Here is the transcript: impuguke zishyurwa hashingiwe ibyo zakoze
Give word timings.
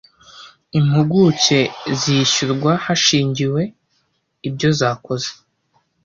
impuguke 0.77 1.59
zishyurwa 1.99 2.71
hashingiwe 2.85 3.61
ibyo 4.47 4.69
zakoze 4.79 5.29